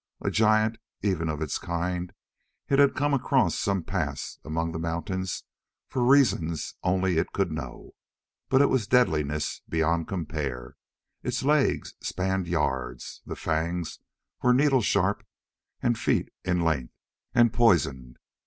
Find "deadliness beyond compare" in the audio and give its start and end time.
8.87-10.75